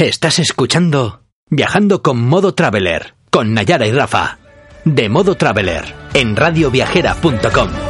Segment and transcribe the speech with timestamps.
[0.00, 4.38] Estás escuchando Viajando con Modo Traveler, con Nayara y Rafa.
[4.86, 7.89] De Modo Traveler, en radioviajera.com.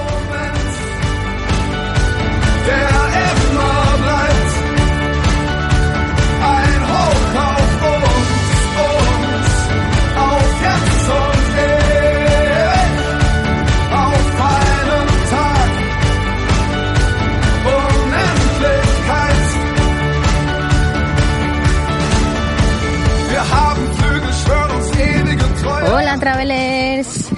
[26.21, 27.31] Travelers,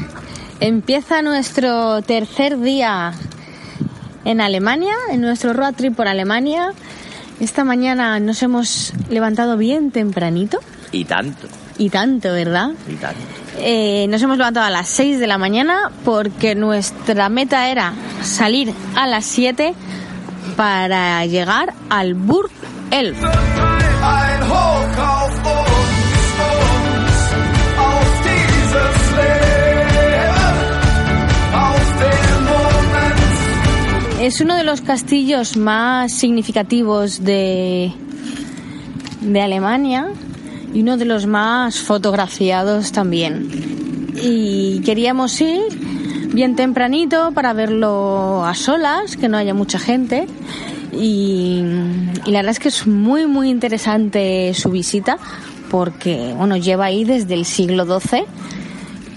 [0.58, 3.12] empieza nuestro tercer día
[4.24, 6.72] en Alemania, en nuestro road trip por Alemania.
[7.38, 10.58] Esta mañana nos hemos levantado bien tempranito
[10.90, 11.46] Y tanto,
[11.78, 12.70] y tanto, ¿verdad?
[12.88, 13.20] y tanto.
[13.58, 18.74] Eh, nos hemos levantado a las 6 de la mañana porque nuestra meta era salir
[18.96, 19.74] a las 7
[20.56, 22.50] para llegar al Burg
[22.90, 23.16] Elf.
[34.22, 37.92] Es uno de los castillos más significativos de,
[39.20, 40.10] de Alemania
[40.72, 44.12] y uno de los más fotografiados también.
[44.22, 45.58] Y queríamos ir
[46.32, 50.28] bien tempranito para verlo a solas, que no haya mucha gente.
[50.92, 51.64] Y,
[52.24, 55.18] y la verdad es que es muy, muy interesante su visita
[55.68, 58.22] porque, bueno, lleva ahí desde el siglo XII.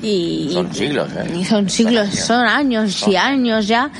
[0.01, 1.37] Y, Son siglos, ¿eh?
[1.39, 3.91] y son siglos, son años y años ya.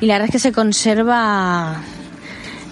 [0.00, 1.80] Y la verdad es que se conserva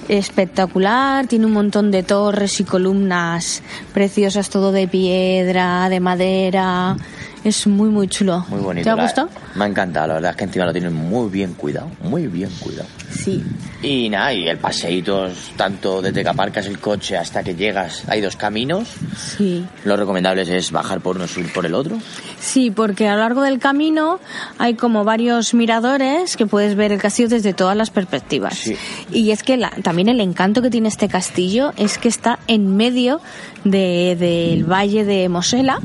[0.08, 3.62] espectacular, tiene un montón de torres y columnas
[3.94, 6.96] preciosas, todo de piedra, de madera.
[7.44, 8.44] Es muy, muy chulo.
[8.48, 8.84] Muy bonito.
[8.84, 9.28] ¿Te ha la- gustado?
[9.54, 12.50] Me ha encantado, la verdad es que encima lo tienen muy bien cuidado, muy bien
[12.58, 12.88] cuidado.
[13.10, 13.42] Sí.
[13.82, 18.22] Y nada, y el paseíto, tanto desde que aparcas el coche hasta que llegas, hay
[18.22, 18.88] dos caminos.
[19.36, 19.62] Sí.
[19.84, 21.98] Lo recomendable es bajar por uno y subir por el otro.
[22.40, 24.20] Sí, porque a lo largo del camino
[24.58, 28.54] hay como varios miradores que puedes ver el castillo desde todas las perspectivas.
[28.54, 28.74] Sí.
[29.12, 32.76] Y es que la- también el encanto que tiene este castillo es que está en
[32.76, 33.20] medio
[33.64, 35.78] de- del valle de Mosela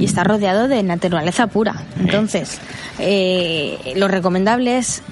[0.00, 1.84] y está rodeado de naturaleza pura.
[1.98, 2.58] Entonces,
[2.98, 5.02] eh, lo recomendable es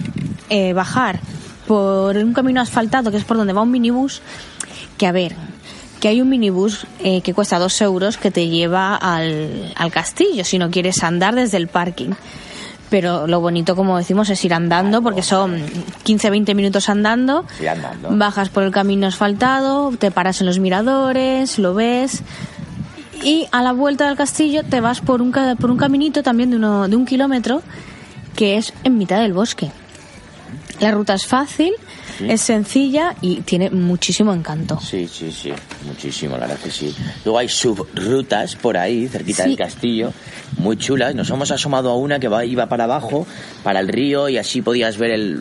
[0.49, 1.21] eh, bajar
[1.67, 4.23] por un camino asfaltado, que es por donde va un minibús,
[4.97, 5.37] que a ver,
[6.01, 10.43] que hay un minibús eh, que cuesta dos euros que te lleva al, al castillo
[10.43, 12.13] si no quieres andar desde el parking.
[12.89, 15.61] Pero lo bonito, como decimos, es ir andando porque son
[16.07, 17.45] 15-20 minutos andando.
[17.69, 18.09] Andando.
[18.13, 22.23] Bajas por el camino asfaltado, te paras en los miradores, lo ves.
[23.23, 26.57] Y a la vuelta del castillo te vas por un, por un caminito también de,
[26.57, 27.63] uno, de un kilómetro
[28.37, 29.71] que es en mitad del bosque.
[30.81, 31.73] La ruta es fácil,
[32.21, 34.79] es sencilla y tiene muchísimo encanto.
[34.81, 35.53] Sí, sí, sí,
[35.85, 36.95] muchísimo, la verdad que sí.
[37.25, 39.49] Luego hay subrutas por ahí, cerquita Sí.
[39.51, 40.13] del castillo,
[40.59, 41.17] muy chulas.
[41.17, 43.27] Nos hemos asomado a una que va, iba para abajo,
[43.65, 45.41] para el río, y así podías ver el,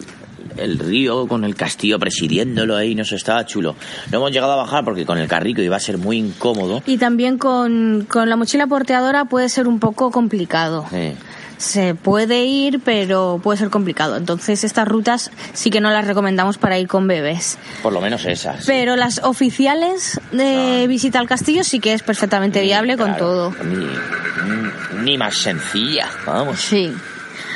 [0.57, 3.75] el río con el castillo presidiéndolo ahí, no sé, estaba chulo.
[4.11, 6.81] No hemos llegado a bajar porque con el carrico iba a ser muy incómodo.
[6.85, 10.85] Y también con, con la mochila porteadora puede ser un poco complicado.
[10.89, 11.13] Sí.
[11.57, 14.15] Se puede ir, pero puede ser complicado.
[14.15, 17.57] Entonces estas rutas sí que no las recomendamos para ir con bebés.
[17.81, 18.63] Por lo menos esas.
[18.67, 23.55] Pero las oficiales de visita al castillo sí que es perfectamente viable con todo.
[23.63, 26.59] Ni, ni más sencilla, vamos.
[26.59, 26.93] Sí.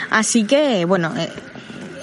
[0.09, 1.31] Así que, bueno, eh,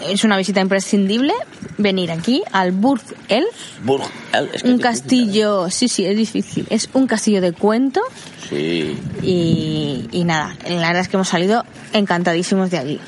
[0.07, 1.33] es una visita imprescindible
[1.79, 3.47] venir aquí al Burg Elf.
[3.85, 6.67] Burg, el- es que Un difícil, castillo, sí, sí, es difícil.
[6.71, 8.01] Es un castillo de cuento
[8.51, 8.97] ¿eh?
[9.21, 9.27] Sí.
[9.27, 13.01] y, y nada, la verdad es que hemos salido encantadísimos de allí.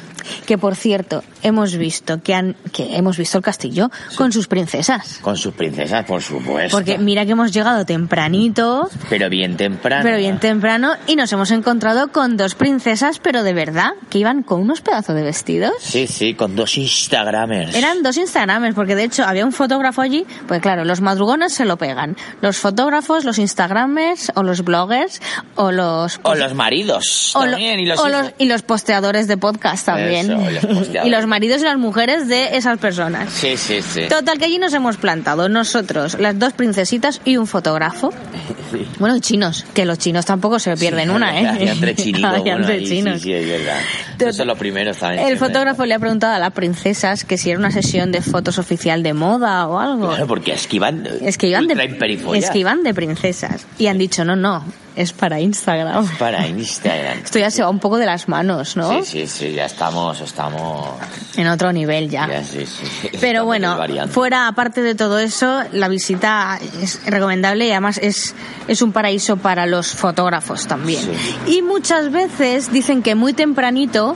[0.46, 5.18] Que por cierto, hemos visto que han, que hemos visto el castillo con sus princesas.
[5.22, 6.76] Con sus princesas, por supuesto.
[6.76, 10.02] Porque mira que hemos llegado tempranito, Pero bien temprano.
[10.04, 14.42] pero bien temprano, y nos hemos encontrado con dos princesas, pero de verdad, que iban
[14.42, 15.72] con unos pedazos de vestidos.
[15.80, 17.74] Sí, sí, con dos Instagramers.
[17.74, 21.64] Eran dos Instagramers, porque de hecho había un fotógrafo allí, pues claro, los madrugones se
[21.64, 22.16] lo pegan.
[22.40, 25.20] Los fotógrafos, los Instagramers, o los bloggers,
[25.56, 26.20] o los...
[26.22, 28.22] O los maridos o lo- también, y los o hijos.
[28.22, 30.09] los- y los posteadores de podcast también.
[30.50, 31.06] y los posteadores.
[31.06, 33.32] y los maridos y las mujeres de esas personas.
[33.32, 34.02] Sí, sí, sí.
[34.08, 38.12] Total, que allí nos hemos plantado nosotros, las dos princesitas y un fotógrafo.
[38.70, 38.86] Sí.
[39.00, 41.70] Bueno, chinos, que los chinos tampoco se pierden Sí, una, ¿eh?
[41.72, 43.16] Entre chinitos, bueno, chinos.
[43.16, 43.80] Sí, sí, es verdad.
[44.28, 45.20] Eso es lo primero, ¿sabes?
[45.20, 48.58] El fotógrafo le ha preguntado a las princesas que si era una sesión de fotos
[48.58, 50.08] oficial de moda o algo.
[50.08, 51.06] Claro, porque es que iban.
[51.22, 52.44] Es que iban de, ultra imperifollas.
[52.44, 53.66] es que iban de princesas.
[53.78, 54.64] Y han dicho, no, no,
[54.96, 56.06] es para Instagram.
[56.18, 57.18] Para Instagram.
[57.24, 59.02] Esto ya se va un poco de las manos, ¿no?
[59.02, 60.90] Sí, sí, sí, ya estamos, estamos.
[61.36, 62.28] En otro nivel ya.
[62.28, 63.08] Ya, sí, sí.
[63.20, 68.34] Pero Estamos bueno, fuera aparte de todo eso, la visita es recomendable y además es,
[68.68, 71.02] es un paraíso para los fotógrafos también.
[71.02, 71.56] Sí.
[71.58, 74.09] Y muchas veces dicen que muy tempranito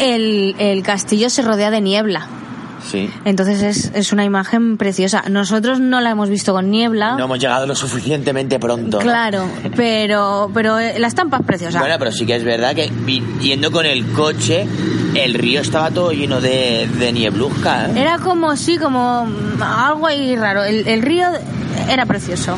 [0.00, 2.26] el, el castillo se rodea de niebla.
[2.90, 3.08] Sí.
[3.24, 5.22] Entonces es, es una imagen preciosa.
[5.30, 7.16] Nosotros no la hemos visto con niebla.
[7.16, 8.98] No hemos llegado lo suficientemente pronto.
[8.98, 9.02] ¿no?
[9.02, 11.78] Claro, pero, pero eh, la estampa es preciosa.
[11.78, 12.90] Bueno, pero sí que es verdad que
[13.40, 14.66] yendo con el coche,
[15.14, 17.86] el río estaba todo lleno de, de nieblusca.
[17.86, 18.00] ¿eh?
[18.00, 20.64] Era como, sí, como mm, algo ahí raro.
[20.64, 21.28] El, el río
[21.88, 22.56] era precioso.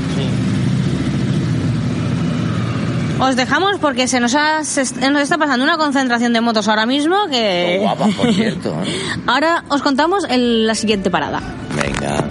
[3.27, 6.85] Os dejamos porque se nos, ha, se nos está pasando una concentración de motos ahora
[6.85, 7.79] mismo que...
[7.79, 8.69] Qué guapa, por cierto.
[8.85, 9.01] ¿eh?
[9.27, 11.41] Ahora os contamos el- la siguiente parada.
[11.75, 12.27] Venga.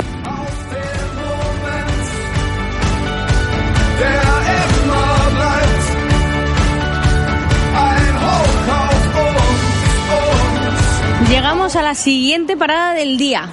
[11.29, 13.47] Llegamos a la siguiente parada del día.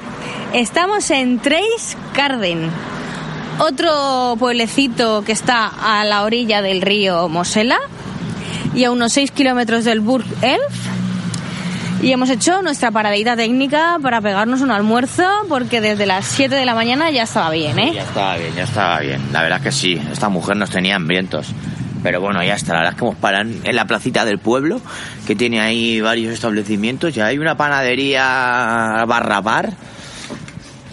[0.53, 2.71] Estamos en Treis Carden,
[3.61, 7.79] otro pueblecito que está a la orilla del río Mosela
[8.75, 10.91] y a unos 6 kilómetros del Burg Elf.
[12.03, 16.65] Y hemos hecho nuestra paradita técnica para pegarnos un almuerzo porque desde las 7 de
[16.65, 17.93] la mañana ya estaba bien, ¿eh?
[17.95, 19.21] Ya estaba bien, ya estaba bien.
[19.33, 21.49] La verdad es que sí, esta mujer nos tenía hambrientos.
[22.03, 22.73] Pero bueno, ya está.
[22.73, 24.81] La verdad es que hemos parado en la placita del pueblo,
[25.27, 27.15] que tiene ahí varios establecimientos.
[27.15, 29.75] Ya hay una panadería barra bar,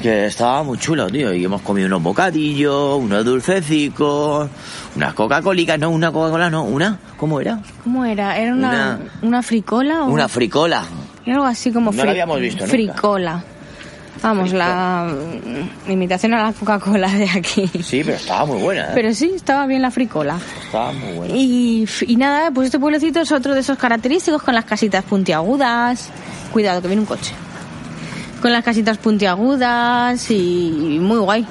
[0.01, 1.33] que estaba muy chulo, tío.
[1.33, 4.49] Y hemos comido unos bocadillos, unos dulcecicos,
[4.95, 5.79] unas Coca-Colicas.
[5.79, 6.97] No, una Coca-Cola, no, una.
[7.17, 7.59] ¿Cómo era?
[7.83, 8.37] ¿Cómo era?
[8.37, 10.03] ¿Era una, Una- una fricola?
[10.03, 10.83] O Una fricola.
[11.25, 12.71] Era algo así como No la habíamos visto nunca.
[12.71, 13.43] fricola.
[14.23, 15.13] Vamos, la
[15.87, 17.67] imitación a la Coca-Cola de aquí.
[17.83, 18.91] Sí, pero estaba muy buena, ¿eh?
[18.95, 20.39] Pero sí, estaba bien la fricola.
[20.65, 21.33] Estaba muy buena.
[21.35, 26.09] Y, y nada, pues este pueblecito es otro de esos característicos con las casitas puntiagudas.
[26.51, 27.33] Cuidado, que viene un coche.
[28.41, 31.45] Con las casitas puntiagudas y muy guay.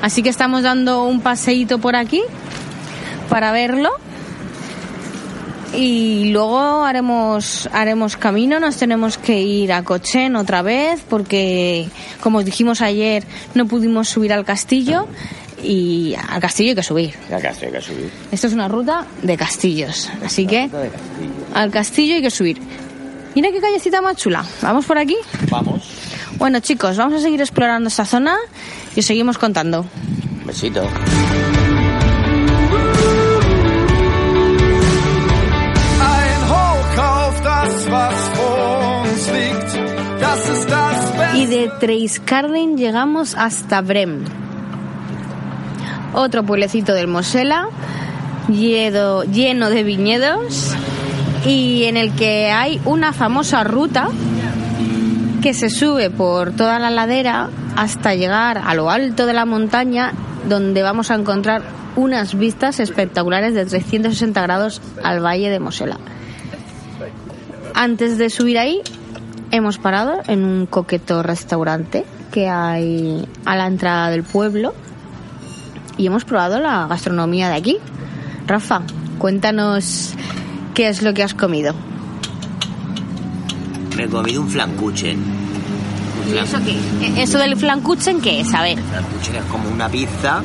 [0.00, 2.22] Así que estamos dando un paseíto por aquí
[3.28, 3.90] para verlo.
[5.74, 11.88] Y luego haremos, haremos camino, nos tenemos que ir a Cochen otra vez porque,
[12.20, 15.06] como os dijimos ayer, no pudimos subir al castillo
[15.62, 17.14] y al castillo hay que subir.
[17.28, 18.10] Ya casi hay que subir.
[18.32, 21.30] Esto es una ruta de castillos, así que Ruta de Castillo.
[21.54, 22.58] al castillo hay que subir.
[23.34, 24.44] Mira qué callecita más chula.
[24.62, 25.16] ¿Vamos por aquí?
[25.50, 25.82] Vamos.
[26.38, 28.36] Bueno chicos, vamos a seguir explorando esta zona
[28.94, 29.84] y os seguimos contando.
[30.40, 30.82] Un besito.
[41.34, 44.24] Y de Treiskarden llegamos hasta Brem.
[46.14, 47.68] Otro pueblecito del Mosela,
[48.48, 50.74] lleno de viñedos
[51.44, 54.08] y en el que hay una famosa ruta
[55.42, 60.12] que se sube por toda la ladera hasta llegar a lo alto de la montaña
[60.48, 61.62] donde vamos a encontrar
[61.96, 65.98] unas vistas espectaculares de 360 grados al valle de Mosela.
[67.74, 68.82] Antes de subir ahí,
[69.50, 74.74] hemos parado en un coqueto restaurante que hay a la entrada del pueblo
[75.96, 77.78] y hemos probado la gastronomía de aquí.
[78.46, 78.82] Rafa,
[79.18, 80.14] cuéntanos
[80.78, 81.74] qué es lo que has comido.
[83.96, 85.18] Me he comido un flancuchen.
[85.18, 87.20] Un flan- ¿Eso qué?
[87.22, 88.54] ¿Eso del flankuchen qué es?
[88.54, 88.78] A ver.
[88.80, 90.40] flancuchen es como una pizza,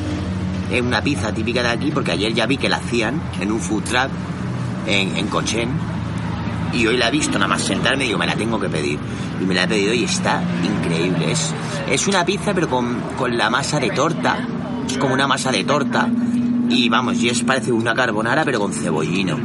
[0.72, 3.60] es una pizza típica de aquí, porque ayer ya vi que la hacían en un
[3.60, 4.08] food truck
[4.88, 5.68] en, en Cochén.
[6.72, 8.98] Y hoy la he visto, nada más sentarme, digo, me la tengo que pedir.
[9.40, 11.30] Y me la he pedido y está increíble.
[11.30, 11.54] Es,
[11.88, 14.38] es una pizza, pero con, con la masa de torta.
[14.90, 16.08] Es como una masa de torta.
[16.68, 19.36] Y vamos, y es parece una carbonara, pero con cebollino.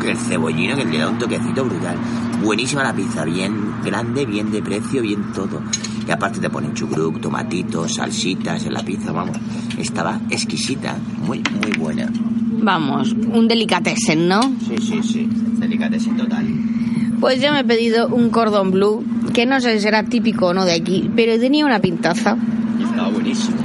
[0.00, 1.96] que el cebollino que le da un toquecito brutal.
[2.42, 5.62] Buenísima la pizza, bien grande, bien de precio, bien todo.
[6.06, 9.36] Y aparte te ponen chucruc, tomatitos, salsitas en la pizza, vamos.
[9.78, 10.96] Estaba exquisita,
[11.26, 12.10] muy, muy buena.
[12.62, 14.42] Vamos, un delicatessen, ¿no?
[14.42, 15.28] Sí, sí, sí.
[15.58, 16.46] Delicatessen total.
[17.20, 20.54] Pues yo me he pedido un cordón blue, que no sé si será típico o
[20.54, 22.36] no de aquí, pero tenía una pintaza
[22.78, 23.56] Y estaba buenísimo.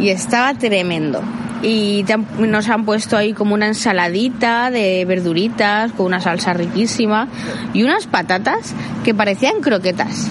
[0.00, 1.20] y estaba tremendo.
[1.62, 2.04] Y
[2.38, 7.28] nos han puesto ahí como una ensaladita de verduritas con una salsa riquísima
[7.74, 8.74] y unas patatas
[9.04, 10.28] que parecían croquetas,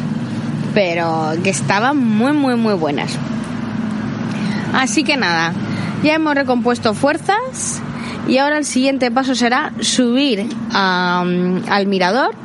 [0.74, 3.18] pero que estaban muy, muy, muy buenas.
[4.74, 5.54] Así que nada,
[6.04, 7.82] ya hemos recompuesto fuerzas
[8.28, 12.36] Y ahora el siguiente paso será subir al mirador,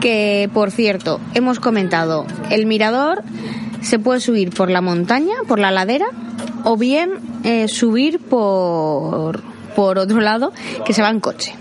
[0.00, 3.22] que por cierto, hemos comentado, el mirador
[3.80, 6.06] se puede subir por la montaña, por la ladera,
[6.64, 7.12] o bien
[7.44, 9.42] eh, subir por,
[9.74, 10.52] por otro lado,
[10.84, 11.54] que se va en coche.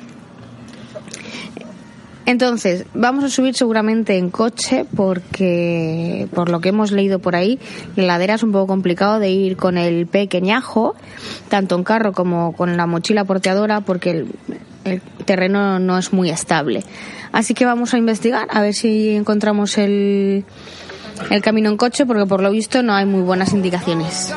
[2.26, 7.60] Entonces, vamos a subir seguramente en coche porque, por lo que hemos leído por ahí,
[7.96, 10.96] la ladera es un poco complicado de ir con el pequeñajo,
[11.50, 14.28] tanto en carro como con la mochila porteadora, porque el,
[14.86, 16.84] el terreno no es muy estable.
[17.32, 20.46] Así que vamos a investigar a ver si encontramos el,
[21.32, 24.34] el camino en coche, porque por lo visto no hay muy buenas indicaciones.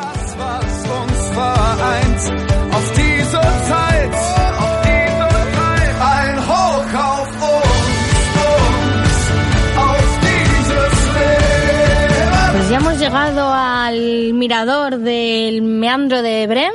[13.15, 16.73] Llegado al mirador del meandro de Brem.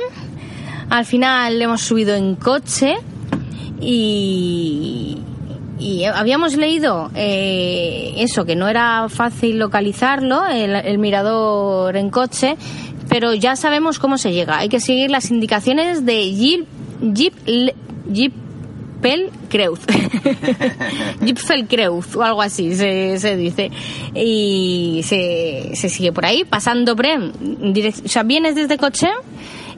[0.88, 2.96] Al final hemos subido en coche
[3.78, 5.18] y,
[6.14, 12.56] habíamos leído eh, eso, que no era fácil localizarlo, el, el mirador en coche,
[13.10, 14.56] pero ya sabemos cómo se llega.
[14.56, 16.66] Hay que seguir las indicaciones de Jeep,
[17.02, 17.34] Jeep,
[18.10, 18.32] Jeep
[19.00, 19.80] Pelkreuz.
[21.22, 23.70] Jeepfelkreuz o algo así se, se dice.
[24.14, 27.32] Y se, se sigue por ahí, pasando Brem.
[27.32, 29.08] o sea, vienes desde Coche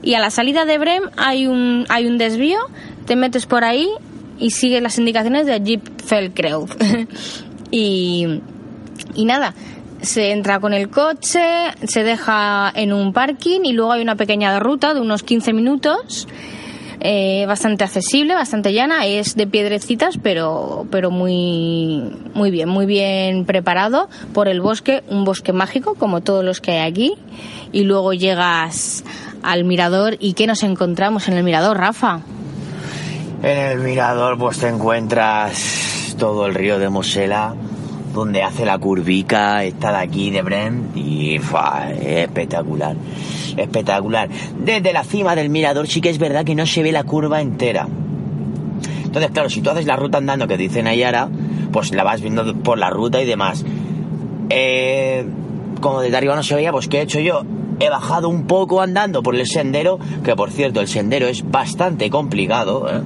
[0.02, 2.58] y a la salida de Brem hay un, hay un desvío,
[3.06, 3.88] te metes por ahí
[4.38, 6.70] y sigues las indicaciones de Jeepfelkreuz.
[7.70, 8.40] y,
[9.14, 9.54] y nada,
[10.00, 11.40] se entra con el coche,
[11.84, 16.26] se deja en un parking y luego hay una pequeña ruta de unos 15 minutos
[17.04, 23.44] eh, bastante accesible, bastante llana, es de piedrecitas, pero, pero muy, muy bien, muy bien
[23.44, 27.14] preparado por el bosque, un bosque mágico como todos los que hay aquí,
[27.72, 29.04] y luego llegas
[29.42, 32.20] al mirador y ¿qué nos encontramos en el mirador, Rafa?
[33.42, 37.56] En el mirador pues te encuentras todo el río de Mosela,
[38.14, 41.90] donde hace la curvica, esta de aquí de Brem, y ¡fua!
[41.90, 42.94] es espectacular,
[43.56, 44.28] espectacular.
[44.58, 47.40] Desde la cima del mirador sí que es verdad que no se ve la curva
[47.40, 47.88] entera.
[49.04, 51.28] Entonces, claro, si tú haces la ruta andando que dice Nayara,
[51.70, 53.64] pues la vas viendo por la ruta y demás.
[54.48, 55.26] Eh,
[55.80, 57.42] como desde arriba no se veía, pues ¿qué he hecho yo?
[57.80, 62.08] He bajado un poco andando por el sendero, que por cierto el sendero es bastante
[62.10, 63.02] complicado, ¿eh?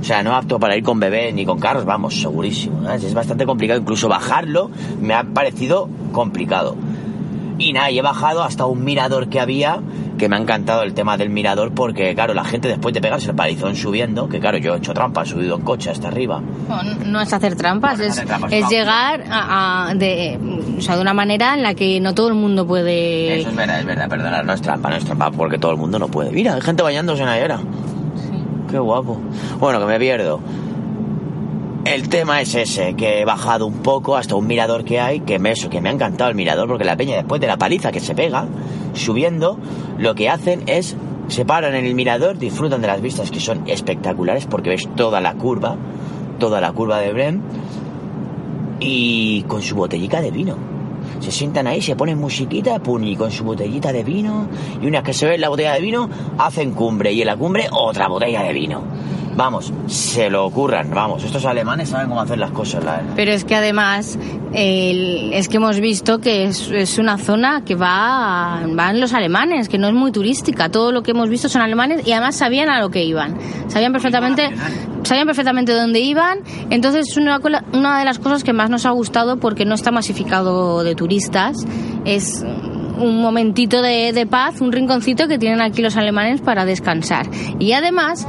[0.00, 2.88] O sea, no apto para ir con bebés ni con carros, vamos, segurísimo.
[2.88, 2.96] ¿eh?
[2.96, 6.76] Es bastante complicado, incluso bajarlo me ha parecido complicado.
[7.58, 9.80] Y nada, y he bajado hasta un mirador que había,
[10.18, 13.30] que me ha encantado el tema del mirador, porque claro, la gente después de pegarse
[13.30, 16.42] el palizón subiendo, que claro, yo he hecho trampa, he subido en coche hasta arriba.
[16.68, 18.68] No, no es hacer trampas, es, hacer trampas, es no.
[18.70, 20.38] llegar a, a- de,
[20.76, 23.40] o sea, de una manera en la que no todo el mundo puede...
[23.40, 25.78] Eso es verdad, es verdad, perdonad, no es trampa, no es trampa, porque todo el
[25.78, 26.30] mundo no puede.
[26.32, 27.58] Mira, hay gente bañándose en Ayera.
[28.70, 29.18] Qué guapo.
[29.60, 30.40] Bueno, que me pierdo.
[31.86, 35.38] El tema es ese, que he bajado un poco hasta un mirador que hay, que
[35.38, 37.92] me, eso, que me ha encantado el mirador, porque la peña después de la paliza
[37.92, 38.48] que se pega,
[38.92, 39.56] subiendo,
[39.96, 40.96] lo que hacen es,
[41.28, 45.20] se paran en el mirador, disfrutan de las vistas que son espectaculares, porque ves toda
[45.20, 45.76] la curva,
[46.40, 47.40] toda la curva de Brem,
[48.80, 50.56] y con su botellica de vino.
[51.20, 54.48] Se sientan ahí, se ponen musiquita, pum, y con su botellita de vino,
[54.82, 57.68] y una que se ve la botella de vino, hacen cumbre, y en la cumbre
[57.70, 58.82] otra botella de vino.
[59.36, 63.12] Vamos, se lo ocurran, vamos, estos alemanes saben cómo hacer las cosas, la verdad.
[63.16, 64.18] Pero es que además
[64.54, 69.68] el- es que hemos visto que es, es una zona que va van los alemanes,
[69.68, 70.70] que no es muy turística.
[70.70, 73.36] Todo lo que hemos visto son alemanes y además sabían a lo que iban.
[73.68, 74.50] Sabían perfectamente
[75.02, 76.38] sabían perfectamente dónde iban.
[76.70, 77.38] Entonces es una,
[77.74, 81.56] una de las cosas que más nos ha gustado porque no está masificado de turistas.
[82.06, 82.42] Es
[82.98, 87.28] un momentito de, de paz, un rinconcito que tienen aquí los alemanes para descansar.
[87.58, 88.26] Y además,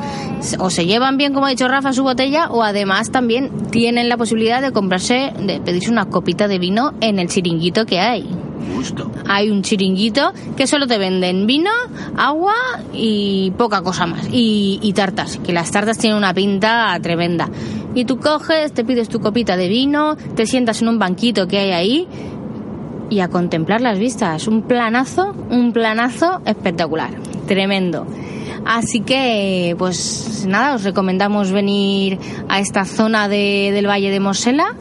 [0.60, 4.18] o se llevan bien, como ha dicho Rafa, su botella, o además también tienen la
[4.18, 8.28] posibilidad de comprarse, de pedirse una copita de vino en el chiringuito que hay.
[8.76, 9.10] Justo.
[9.28, 11.72] Hay un chiringuito que solo te venden vino,
[12.16, 12.54] agua
[12.94, 14.28] y poca cosa más.
[14.32, 17.50] Y, y tartas, que las tartas tienen una pinta tremenda.
[17.96, 21.58] Y tú coges, te pides tu copita de vino, te sientas en un banquito que
[21.58, 22.08] hay ahí
[23.10, 24.48] y a contemplar las vistas.
[24.48, 27.12] Un planazo, un planazo espectacular,
[27.48, 28.06] tremendo.
[28.66, 34.76] Así que, pues nada, os recomendamos venir a esta zona de- del Valle de Mosela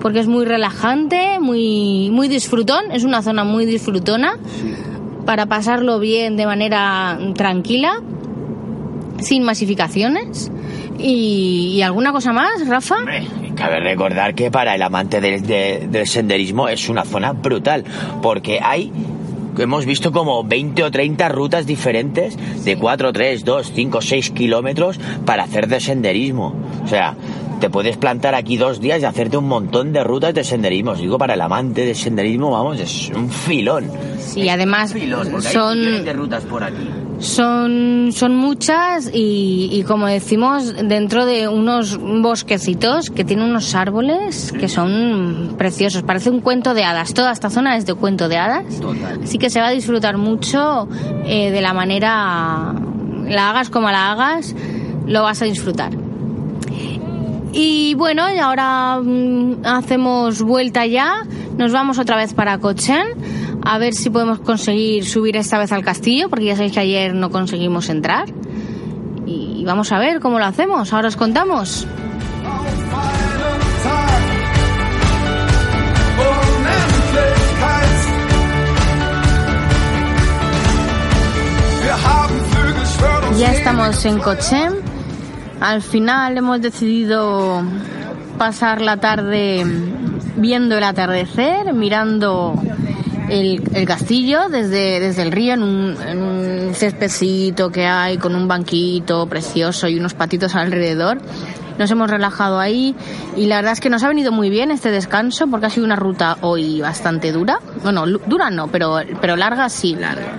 [0.00, 4.36] porque es muy relajante, muy, muy disfrutón, es una zona muy disfrutona
[5.26, 8.00] para pasarlo bien de manera tranquila,
[9.20, 10.50] sin masificaciones.
[10.98, 12.96] ¿Y, alguna cosa más, Rafa?
[13.62, 17.84] Cabe recordar que para el amante del, de- del senderismo es una zona brutal,
[18.20, 18.92] porque hay
[19.58, 24.98] hemos visto como 20 o 30 rutas diferentes de 4, 3, 2, 5, 6 kilómetros
[25.26, 26.54] para hacer de senderismo.
[26.82, 27.14] O sea,
[27.62, 30.96] te puedes plantar aquí dos días y hacerte un montón de rutas de senderismo.
[30.96, 33.88] Digo, para el amante de senderismo, vamos, es un filón.
[34.18, 36.88] Sí, además Un filón, porque hay son millones de rutas por aquí.
[37.20, 44.50] son son muchas y, y como decimos dentro de unos bosquecitos que tienen unos árboles
[44.58, 46.02] que son preciosos.
[46.02, 47.14] Parece un cuento de hadas.
[47.14, 48.80] Toda esta zona es de cuento de hadas.
[48.80, 49.20] Total.
[49.22, 50.88] Así que se va a disfrutar mucho
[51.26, 52.74] eh, de la manera,
[53.28, 54.52] la hagas como la hagas,
[55.06, 55.92] lo vas a disfrutar.
[57.52, 61.22] Y bueno, y ahora mm, hacemos vuelta ya,
[61.58, 63.06] nos vamos otra vez para Cochen,
[63.62, 67.14] a ver si podemos conseguir subir esta vez al castillo, porque ya sabéis que ayer
[67.14, 68.32] no conseguimos entrar.
[69.26, 71.86] Y vamos a ver cómo lo hacemos, ahora os contamos.
[83.38, 84.81] Ya estamos en Cochen.
[85.62, 87.62] Al final hemos decidido
[88.36, 89.64] pasar la tarde
[90.36, 92.60] viendo el atardecer, mirando
[93.28, 98.48] el, el castillo desde, desde el río en un, en un que hay con un
[98.48, 101.18] banquito precioso y unos patitos alrededor.
[101.78, 102.96] Nos hemos relajado ahí
[103.36, 105.86] y la verdad es que nos ha venido muy bien este descanso porque ha sido
[105.86, 107.60] una ruta hoy bastante dura.
[107.84, 109.94] Bueno, dura no, pero, pero larga sí.
[109.94, 110.32] Larga.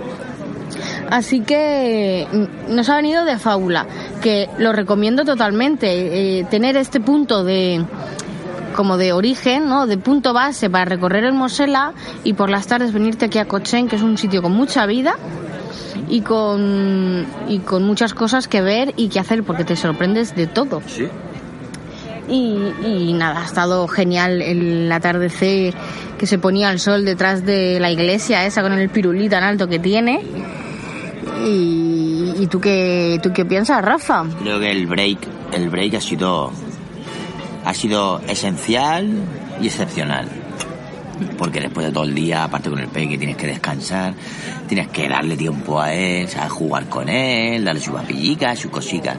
[1.09, 3.85] Así que mm, nos ha venido de fábula,
[4.23, 6.39] que lo recomiendo totalmente.
[6.39, 7.85] eh, tener este punto de
[8.73, 9.85] como de origen, ¿no?
[9.85, 13.87] de punto base para recorrer el Mosela y por las tardes venirte aquí a Cochen,
[13.87, 15.15] que es un sitio con mucha vida
[16.09, 20.47] y con, y con muchas cosas que ver y que hacer, porque te sorprendes de
[20.47, 20.81] todo.
[20.87, 21.07] Sí.
[22.27, 25.73] Y, y nada, ha estado genial el atardecer
[26.17, 29.67] que se ponía el sol detrás de la iglesia esa con el pirulí tan alto
[29.67, 30.21] que tiene.
[31.45, 34.23] Y, y tú qué tú qué piensas, Rafa?
[34.41, 35.19] Creo que el break,
[35.53, 36.51] el break ha sido,
[37.65, 39.09] ha sido esencial
[39.61, 40.27] y excepcional.
[41.37, 44.13] Porque después de todo el día, aparte con el peque, tienes que descansar,
[44.67, 49.17] tienes que darle tiempo a él, jugar con él, darle su papillica, sus cositas.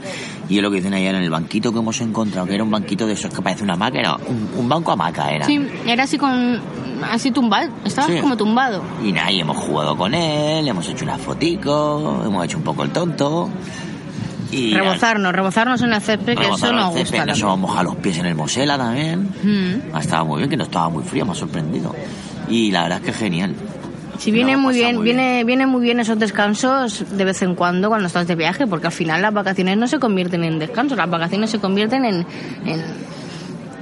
[0.49, 2.71] Y es lo que dicen ayer en el banquito que hemos encontrado, que era un
[2.71, 5.47] banquito de esos que parece una hamaca, era un, un banco hamaca era.
[5.47, 6.61] Sí, era así con
[7.11, 8.21] así tumbado, estabas Sí.
[8.21, 8.83] como tumbado.
[9.05, 12.83] Y nada, y hemos jugado con él, hemos hecho unas foticos, hemos hecho un poco
[12.83, 13.49] el tonto.
[14.55, 17.27] Y Rebozarnos, rebozarnos en el césped, que eso nos gusta.
[17.27, 19.29] Nos hemos mojado los pies en el Mosela también.
[19.43, 19.95] Mm.
[19.97, 21.95] Ha estado muy bien, que no estaba muy frío, me ha sorprendido.
[22.49, 23.55] Y la verdad es que genial.
[24.19, 27.89] Sí, viene muy bien, muy viene, viene muy bien esos descansos de vez en cuando
[27.89, 31.11] cuando estás de viaje, porque al final las vacaciones no se convierten en descansos, las
[31.11, 32.27] vacaciones se convierten en,
[32.65, 32.81] en,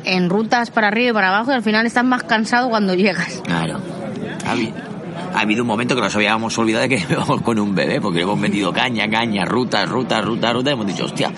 [0.05, 3.43] en rutas para arriba y para abajo y al final estás más cansado cuando llegas.
[3.45, 3.79] Claro.
[4.47, 4.73] Ha, habi-
[5.35, 8.19] ha habido un momento que nos habíamos olvidado de que íbamos con un bebé, porque
[8.19, 11.33] le hemos metido caña, caña, ruta, ruta, ruta, ruta, y hemos dicho, hostia,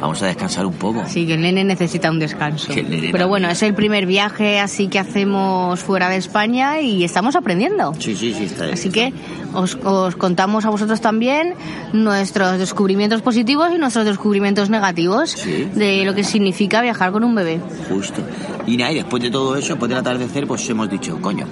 [0.00, 1.02] vamos a descansar un poco.
[1.06, 2.72] Sí, que el nene necesita un descanso.
[3.12, 7.94] Pero bueno, es el primer viaje así que hacemos fuera de España y estamos aprendiendo.
[7.98, 9.12] Sí, sí, sí, está Así que
[9.54, 11.54] os, os contamos a vosotros también
[11.92, 15.68] nuestros descubrimientos positivos y nuestros descubrimientos negativos Sí.
[15.74, 17.60] de lo que significa viajar con un bebé.
[17.88, 18.22] Justo.
[18.66, 21.46] Y nada, y después de todo eso, después del atardecer, pues hemos dicho, coño,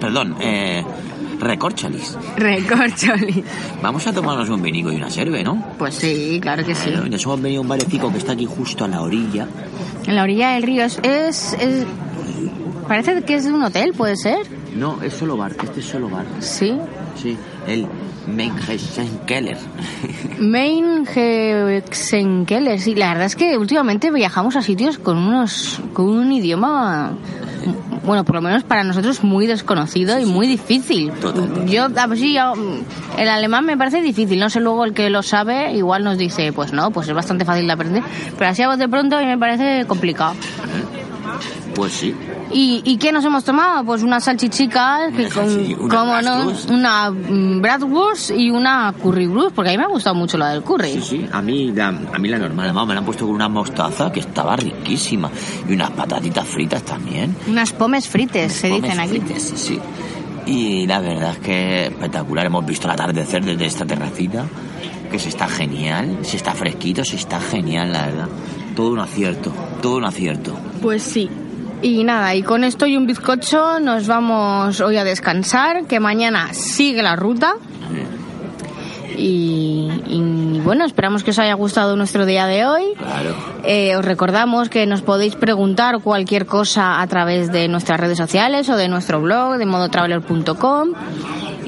[0.00, 0.84] perdón, eh,
[1.40, 2.16] recorcholis.
[2.36, 3.44] Recorcholis.
[3.82, 5.62] Vamos a tomarnos un vinico y una cerve, ¿no?
[5.78, 6.90] Pues sí, claro que sí.
[6.90, 9.46] Bueno, nos hemos venido a un barecico que está aquí justo a la orilla.
[10.06, 11.86] En la orilla del río es, es, es-
[12.88, 14.38] Parece que es de un hotel, ¿puede ser?
[14.76, 16.24] No, es solo bar, este es solo bar.
[16.38, 16.78] Sí.
[17.20, 17.84] Sí, el
[19.26, 19.56] Keller.
[20.38, 22.94] Main Hexenkeller, sí.
[22.94, 27.12] La verdad es que últimamente viajamos a sitios con unos con un idioma,
[28.06, 31.10] bueno, por lo menos para nosotros muy desconocido y muy difícil.
[31.12, 31.70] Totalmente.
[31.72, 32.54] Yo, a ver si yo-
[33.18, 34.38] el alemán me parece difícil.
[34.38, 37.44] No sé luego el que lo sabe igual nos dice, pues no, pues es bastante
[37.44, 38.02] fácil de aprender.
[38.38, 40.34] Pero así a voz de pronto a mí me parece complicado.
[41.76, 42.14] Pues sí.
[42.52, 43.84] ¿Y, ¿Y qué nos hemos tomado?
[43.84, 46.70] Pues unas salchichicas, que Una con, una no, bratwurst.
[46.70, 50.62] una mm, bratwurst y una currywurst, porque a mí me ha gustado mucho la del
[50.62, 50.92] curry.
[50.94, 53.34] Sí, sí, a mí, la, a mí la normal, además me la han puesto con
[53.34, 55.30] una mostaza que estaba riquísima
[55.68, 57.36] y unas patatitas fritas también.
[57.46, 59.10] Unas pomes frites, se Pomes dicen aquí.
[59.10, 59.78] frites, sí, sí.
[60.46, 64.46] Y la verdad es que espectacular, hemos visto el atardecer desde esta terracita,
[65.10, 68.28] que se está genial, se está fresquito, se está genial, la verdad.
[68.76, 70.56] Todo un acierto, todo un acierto.
[70.80, 71.28] Pues sí.
[71.82, 76.54] Y nada, y con esto y un bizcocho nos vamos hoy a descansar, que mañana
[76.54, 77.54] sigue la ruta.
[79.16, 82.84] Y, y bueno, esperamos que os haya gustado nuestro día de hoy.
[82.98, 83.34] Claro.
[83.64, 88.68] Eh, os recordamos que nos podéis preguntar cualquier cosa a través de nuestras redes sociales
[88.68, 90.92] o de nuestro blog de modotraveler.com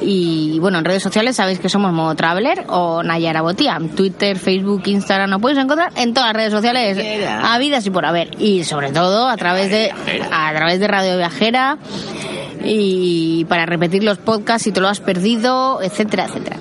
[0.00, 3.78] Y bueno, en redes sociales sabéis que somos Modo Traveler o Nayara Botía.
[3.96, 6.98] Twitter, Facebook, Instagram, nos podéis encontrar en todas las redes sociales
[7.42, 8.30] habidas y por haber.
[8.40, 9.92] Y sobre todo a través de,
[10.30, 11.78] a través de Radio Viajera
[12.64, 16.56] y para repetir los podcasts si te lo has perdido, etcétera, etcétera.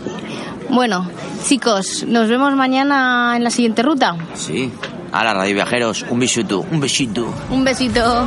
[0.69, 1.09] Bueno,
[1.45, 4.15] chicos, nos vemos mañana en la siguiente ruta.
[4.33, 4.71] Sí.
[5.11, 7.33] A la radio viajeros, un besito, un besito.
[7.49, 8.25] Un besito.